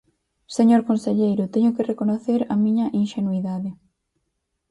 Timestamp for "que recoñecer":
1.75-2.39